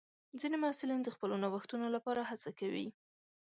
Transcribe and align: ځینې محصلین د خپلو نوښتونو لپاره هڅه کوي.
ځینې 0.39 0.57
محصلین 0.63 1.01
د 1.03 1.09
خپلو 1.15 1.35
نوښتونو 1.43 1.85
لپاره 1.95 2.21
هڅه 2.29 2.49
کوي. 2.59 2.87